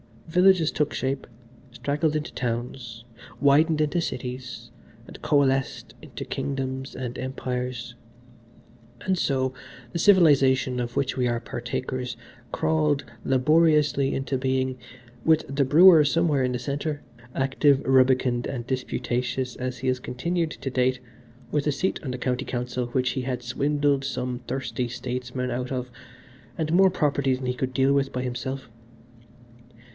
Villages 0.29 0.71
took 0.71 0.93
shape, 0.93 1.27
straggled 1.71 2.15
into 2.15 2.33
towns, 2.33 3.03
widened 3.41 3.81
into 3.81 3.99
cities 4.01 4.71
and 5.05 5.21
coalesced 5.21 5.93
into 6.01 6.23
kingdoms 6.23 6.95
and 6.95 7.19
empires: 7.19 7.95
and 9.01 9.17
so, 9.17 9.53
the 9.91 9.99
civilisation 9.99 10.79
of 10.79 10.95
which 10.95 11.17
we 11.17 11.27
are 11.27 11.41
partakers 11.41 12.15
crawled 12.53 13.03
laboriously 13.25 14.15
into 14.15 14.37
being, 14.37 14.77
with 15.25 15.45
the 15.53 15.65
brewer 15.65 16.03
somewhere 16.05 16.43
in 16.45 16.53
the 16.53 16.59
centre, 16.59 17.01
active, 17.35 17.85
rubicund 17.85 18.47
and 18.47 18.65
disputatious, 18.65 19.57
as 19.57 19.79
he 19.79 19.87
has 19.89 19.99
continued 19.99 20.49
to 20.49 20.69
date, 20.69 20.99
with 21.51 21.67
a 21.67 21.73
seat 21.73 21.99
on 22.03 22.09
the 22.11 22.17
County 22.17 22.45
Council 22.45 22.87
which 22.87 23.11
he 23.11 23.23
had 23.23 23.43
swindled 23.43 24.05
some 24.05 24.39
thirsty 24.47 24.87
statesman 24.87 25.51
out 25.51 25.73
of, 25.73 25.91
and 26.57 26.71
more 26.73 26.89
property 26.89 27.35
than 27.35 27.45
he 27.47 27.53
could 27.53 27.73
deal 27.73 27.93
with 27.93 28.13
by 28.13 28.23
himself. 28.23 28.69